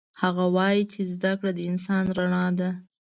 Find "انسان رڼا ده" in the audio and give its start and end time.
1.69-2.69